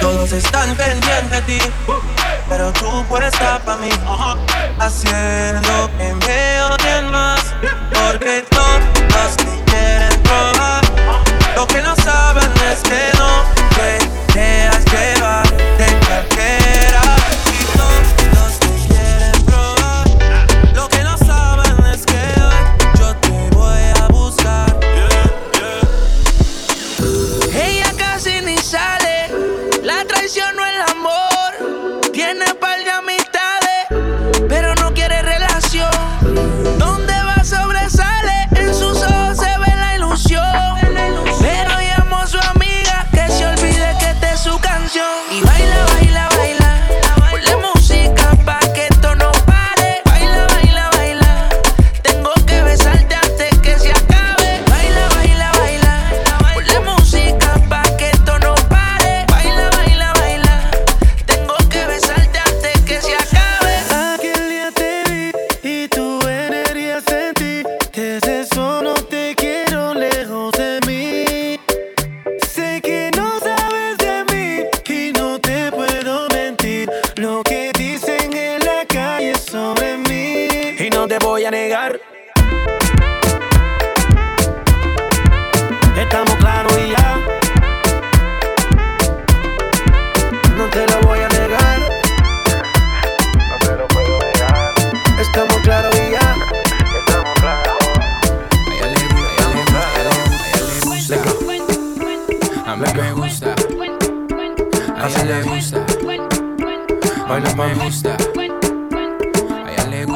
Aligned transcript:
Todos 0.00 0.32
están 0.32 0.74
pendientes 0.76 1.30
de 1.30 1.42
ti, 1.42 1.58
pero 2.48 2.72
tú 2.72 3.04
puedes 3.06 3.34
estar 3.34 3.60
para 3.60 3.76
mí, 3.76 3.90
uh-huh. 4.06 4.38
haciendo 4.80 5.90
que 5.98 6.14
me 6.26 6.62
odien 6.62 7.10
más, 7.10 7.54
porque 7.92 8.42
todos 8.48 9.36
te 9.36 9.62
quieren 9.66 10.22
probar. 10.22 10.82
Lo 11.54 11.66
que 11.66 11.82
no 11.82 11.94
saben 11.96 12.50
es 12.72 12.80
que 12.80 13.10
no 13.18 13.44
te 13.76 14.38
dejas 14.38 14.84
que 14.86 15.23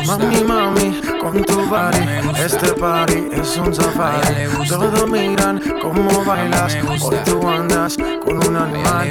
Mami, 0.07 0.45
mami, 0.45 1.01
con 1.21 1.43
tu 1.45 1.69
party. 1.69 1.99
Este 2.45 2.73
party 2.75 3.29
es 3.33 3.57
un 3.57 3.75
safari. 3.75 4.47
Todos 4.69 5.11
miran 5.11 5.61
cómo 5.83 6.25
bailas. 6.25 6.77
Hoy 6.87 7.17
tú 7.25 7.49
andas 7.49 7.97
con 8.25 8.47
un 8.47 8.57
animal. 8.57 9.11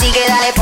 Así 0.00 0.10
que 0.12 0.26
dale 0.26 0.59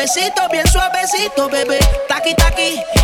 besitos 0.00 0.48
bien 0.50 0.66
suavecitos, 0.66 1.50
bebé. 1.50 1.78
Taqui, 2.08 2.34
taqui. 2.34 2.99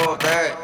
know 0.00 0.16
back. 0.16 0.59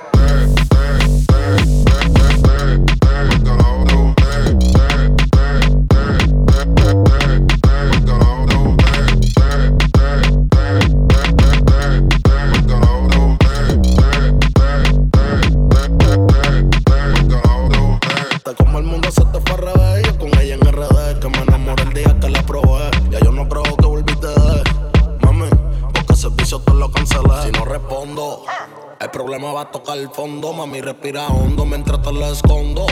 mami, 30.56 30.81
respira 30.81 31.26
hondo 31.26 31.67
mientras 31.67 32.00
te 32.00 32.12
la 32.12 32.31
escondo. 32.31 32.87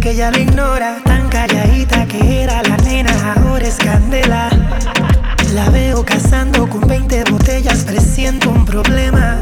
que 0.00 0.14
ya 0.14 0.30
lo 0.30 0.38
ignora. 0.38 1.00
Tan 1.04 1.28
calladita 1.28 2.06
que 2.06 2.42
era 2.42 2.62
la 2.62 2.76
nena, 2.78 3.34
ahora 3.34 3.66
es 3.66 3.76
candela. 3.76 4.48
La 5.54 5.68
veo 5.70 6.04
cazando 6.04 6.68
con 6.68 6.86
20 6.86 7.24
botellas, 7.30 7.84
presiento 7.84 8.50
un 8.50 8.64
problema. 8.64 9.38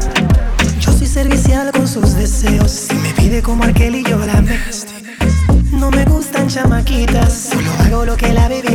Yo 0.79 0.91
soy 0.91 1.07
servicial 1.07 1.71
con 1.71 1.87
sus 1.87 2.15
deseos. 2.15 2.71
Si 2.71 2.93
me 2.95 3.09
pide 3.13 3.41
como 3.41 3.63
Arkel 3.63 3.95
y 3.95 4.03
yo 4.03 4.17
la 4.25 4.41
me. 4.41 4.59
No 5.71 5.91
me 5.91 6.03
gustan 6.05 6.47
chamaquitas, 6.47 7.51
solo 7.51 7.71
hago 7.79 8.05
lo 8.05 8.17
que 8.17 8.33
la 8.33 8.49
bebé 8.49 8.68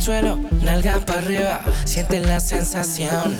suelo, 0.00 0.38
nalgas 0.62 1.04
para 1.04 1.20
arriba, 1.20 1.60
siente 1.84 2.20
la 2.20 2.40
sensación. 2.40 3.36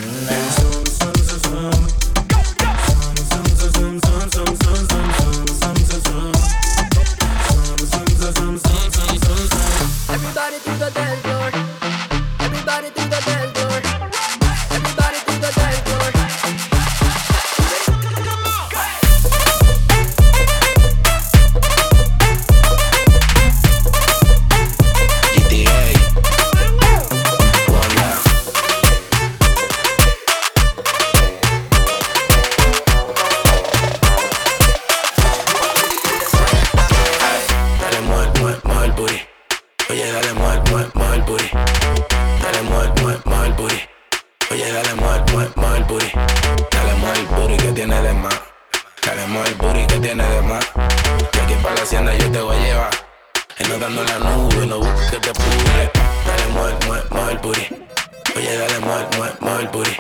Oye, 58.51 58.59
dale, 58.59 58.81
mueve, 58.81 59.07
mueve, 59.17 59.35
mueve 59.41 59.63
el 59.63 59.69
booty. 59.69 59.97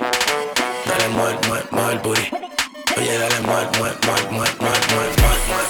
Dale, 0.84 1.08
mueve, 1.10 1.38
mueve, 1.46 1.64
mueve 1.70 1.92
el 1.92 1.98
booty. 2.00 2.30
Oye, 2.96 3.18
dale, 3.18 3.40
mueve, 3.42 3.68
mueve, 3.78 3.96
mueve, 4.04 4.22
mueve, 4.32 4.54
mueve, 4.58 4.80
mueve, 4.90 5.42
mueve. 5.46 5.69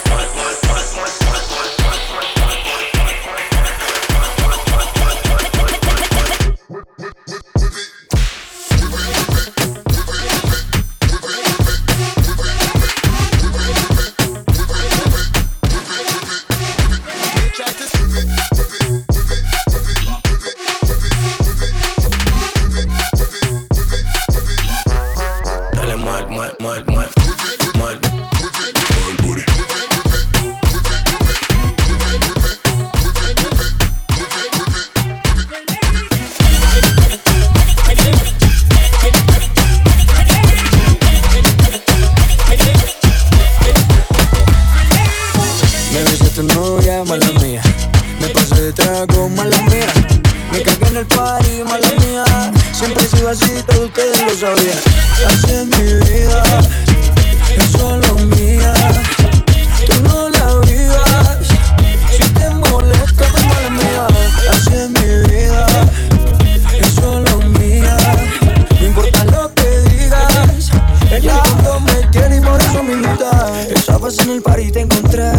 y 74.62 74.70
te 74.70 74.80
encontré. 74.80 75.32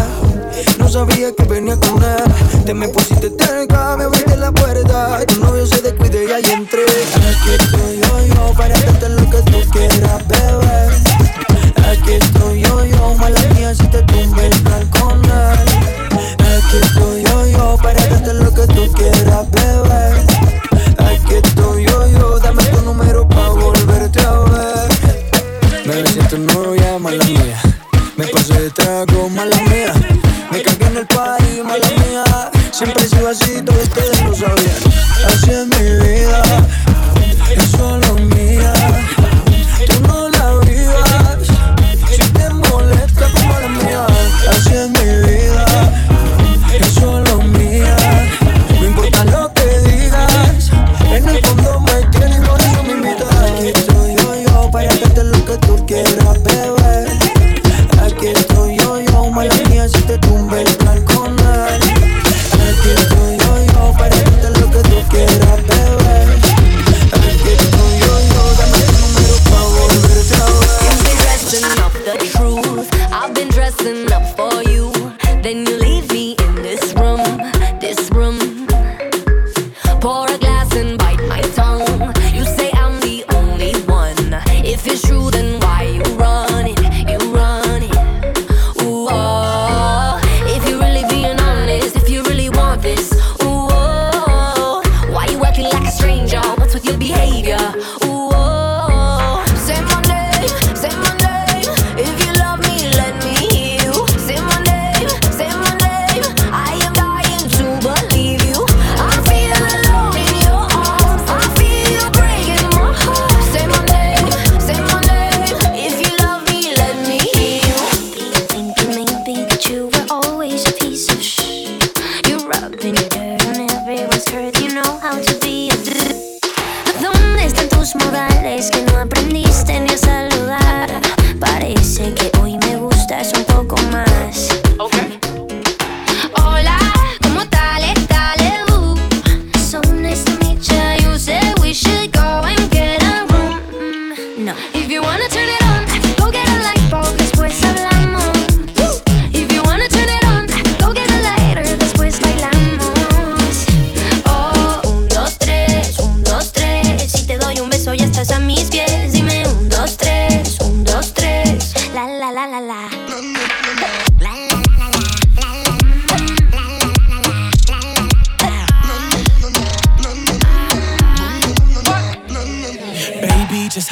No 0.78 0.90
sabía 0.90 1.32
que 1.34 1.44
venía 1.44 1.76
con 1.78 2.04
él. 2.04 2.64
Te 2.66 2.74
me 2.74 2.88
pusiste 2.90 3.32
cerca, 3.40 3.96
me 3.98 4.06
abriste 4.06 4.36
la 4.38 4.52
puerta. 4.52 5.26
Tu 5.26 5.40
novio 5.40 5.66
se 5.66 5.82
descuide 5.82 6.26
y 6.26 6.32
ahí 6.32 6.52
entré. 6.52 6.84
Aquí 6.84 7.52
estoy 7.60 8.02
yo, 8.02 8.36
yo, 8.36 8.54
para 8.54 8.80
darte 8.80 9.10
lo 9.10 9.30
que 9.30 9.42
tú 9.52 9.60
quieras, 9.72 10.28
bebé. 10.28 10.90
Aquí 11.90 12.12
estoy 12.14 12.62
yo, 12.62 12.86
yo, 12.86 13.16
mala 13.16 13.42
mía, 13.54 13.74
si 13.76 13.88
te 13.88 14.02
tumbe 14.04 14.48
el 14.48 14.60
balcón. 14.62 15.22
Aquí 15.30 16.78
estoy 16.82 17.24
yo, 17.24 17.48
yo, 17.48 17.78
para 17.82 18.06
darte 18.08 18.34
lo 18.34 18.54
que 18.54 18.68
tú 18.68 18.92
quieras, 18.94 19.46
bebé. 19.52 20.26
Aquí 20.98 21.36
estoy 21.36 21.86
yo, 21.86 22.08
yo, 22.08 22.40
dame 22.40 22.64
tu 22.66 22.82
número 22.82 23.28
pa' 23.28 23.50
volverte 23.50 24.20
a 24.22 24.40
ver. 24.40 24.90
Me 25.86 26.12
siento 26.12 26.38
nuevo, 26.38 26.76
ya, 26.76 26.98
mala 27.00 27.24
mía 27.26 27.41
mala 29.06 29.58
mía. 29.70 29.94
Me 30.52 30.62
cagué 30.62 30.86
en 30.86 30.98
el 30.98 31.08
party, 31.08 31.62
mala 31.64 31.90
mía. 32.06 32.52
Siempre 32.72 33.04
he 33.04 33.08
sido 33.08 33.30
así, 33.30 33.62
todo 33.62 33.80
este 33.82 34.21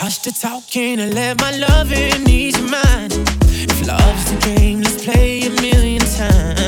Watch 0.09 0.21
the 0.23 0.31
talking 0.31 0.99
and 0.99 1.13
let 1.13 1.39
my 1.39 1.51
loving 1.51 2.27
ease 2.27 2.57
your 2.57 2.67
mind. 2.67 3.13
If 3.13 3.85
love's 3.85 4.31
the 4.31 4.55
game, 4.55 4.81
let's 4.81 5.05
play 5.05 5.43
a 5.43 5.51
million 5.61 5.99
times. 5.99 6.58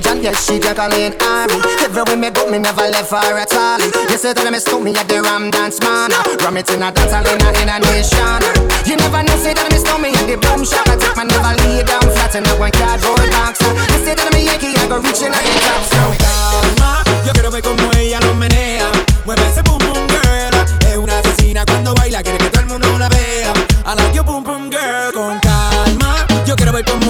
religion, 0.00 0.22
yes, 0.22 0.46
she 0.46 0.58
juggling 0.58 1.14
army. 1.20 1.60
Everywhere 1.84 2.16
me 2.16 2.30
go, 2.30 2.50
me 2.50 2.58
never 2.58 2.88
left 2.88 3.10
her 3.10 3.36
at 3.36 3.52
all. 3.54 3.80
You 4.08 4.16
say 4.16 4.32
that 4.32 4.44
me 4.44 4.50
miss 4.50 4.66
me 4.66 4.96
at 4.96 5.08
the 5.08 5.22
Ram 5.22 5.50
Dance 5.50 5.80
Man. 5.80 6.10
Ram 6.40 6.56
it 6.56 6.70
in 6.70 6.82
a 6.82 6.90
dance, 6.90 7.12
I 7.12 7.20
in 7.20 7.40
a, 7.40 7.48
in 7.60 7.68
a 7.68 7.76
nation. 7.92 8.40
You 8.88 8.96
never 8.96 9.22
know, 9.22 9.36
say 9.36 9.54
that 9.54 9.68
me 9.68 9.76
miss 9.76 9.84
me 9.84 10.10
at 10.16 10.26
the 10.26 10.36
boom 10.40 10.64
shop. 10.64 10.88
I 10.88 10.96
take 10.96 11.16
my 11.16 11.24
never 11.24 11.52
lay 11.64 11.84
down 11.84 12.06
flat 12.16 12.34
in 12.34 12.46
a 12.46 12.52
one 12.56 12.72
cardboard 12.72 13.28
box. 13.30 13.60
You 13.60 13.98
say 14.04 14.14
that 14.16 14.26
I'm 14.26 14.36
a 14.36 14.40
Yankee, 14.40 14.74
I 14.76 14.88
go 14.88 14.98
reaching 15.00 15.32
out 15.32 15.44
the 15.44 15.52
top. 15.60 15.82
So 15.90 16.02
calma, 16.22 16.90
yo 17.26 17.32
quiero 17.32 17.50
ver 17.50 17.62
como 17.62 17.92
ella 17.96 18.20
lo 18.20 18.34
menea. 18.34 18.88
Mueve 19.24 19.44
ese 19.48 19.62
boom 19.62 19.78
boom 19.78 20.06
girl. 20.08 20.54
Es 20.88 20.96
una 20.96 21.18
asesina 21.18 21.64
cuando 21.66 21.94
baila, 21.94 22.22
quiere 22.22 22.38
que 22.38 22.50
todo 22.50 22.62
el 22.62 22.68
mundo 22.68 22.88
la 22.98 23.08
vea. 23.08 23.52
I 23.84 23.94
like 23.94 24.14
your 24.14 24.24
boom 24.24 24.44
boom 24.44 24.70
girl. 24.70 25.12
Con 25.12 25.38
calma, 25.40 26.26
yo 26.46 26.56
quiero 26.56 26.72
ver 26.72 26.84
como 26.84 27.09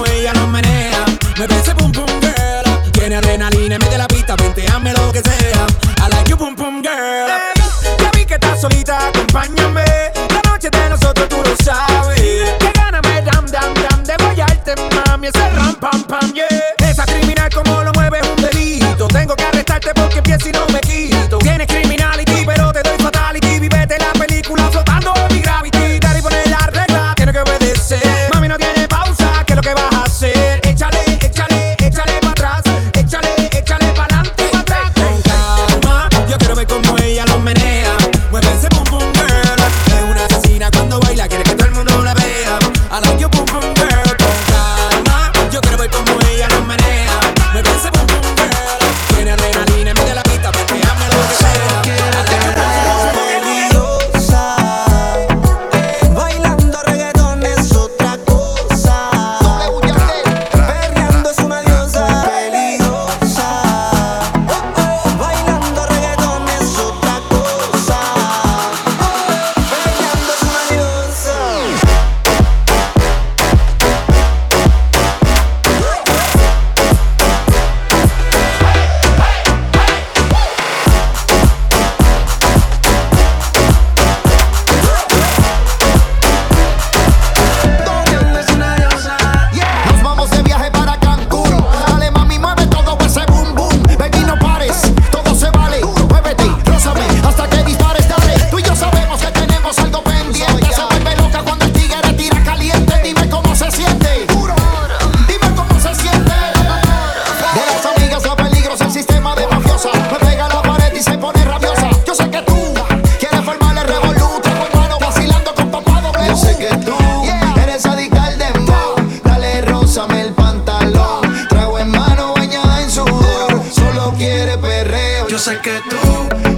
sé 125.40 125.59
que 125.62 125.80
tú 125.88 126.50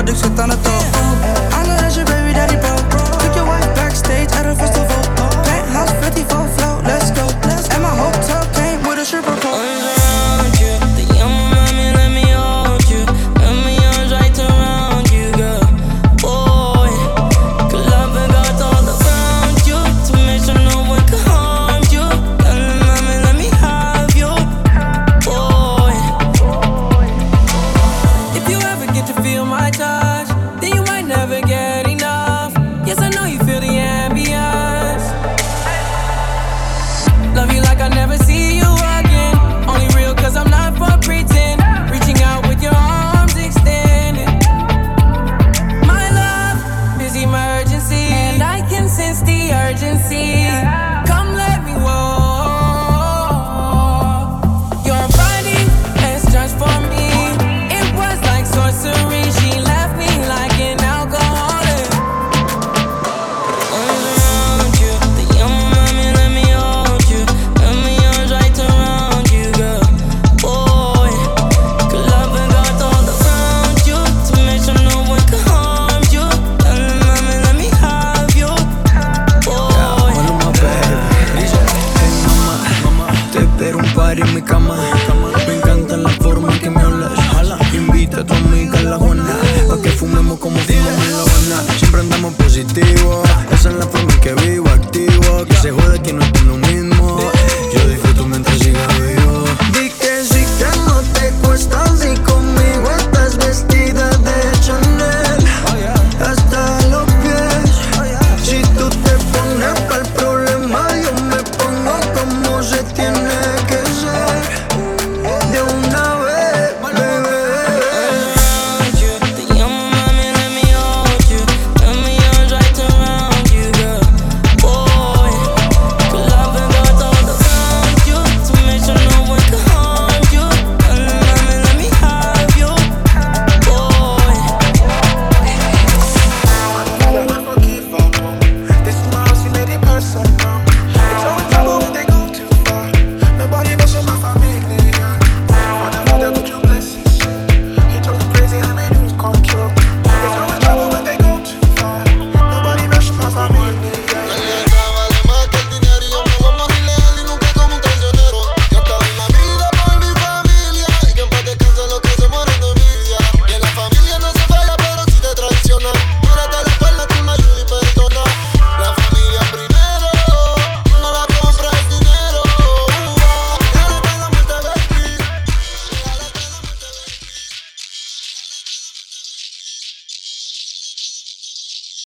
but 0.00 0.08
ik 0.08 0.16
zit 0.16 0.40
aan 0.40 0.50
het 0.50 0.69